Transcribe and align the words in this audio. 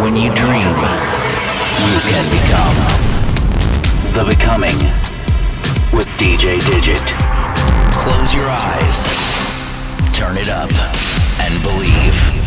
When 0.00 0.16
you 0.16 0.34
dream, 0.34 0.72
you 1.84 2.00
can 2.08 2.24
become. 2.32 2.76
The 4.14 4.24
Becoming 4.26 4.78
with 5.92 6.08
DJ 6.16 6.64
Digit. 6.70 7.02
Close 8.00 8.32
your 8.32 8.48
eyes, 8.48 9.04
turn 10.14 10.38
it 10.38 10.48
up, 10.48 10.72
and 11.40 11.62
believe. 11.62 12.41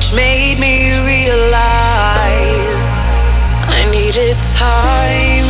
Which 0.00 0.14
made 0.14 0.58
me 0.58 0.98
realize 1.04 2.86
I 3.68 3.86
needed 3.92 4.34
time. 4.42 5.44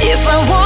If 0.00 0.26
I 0.26 0.48
want 0.48 0.65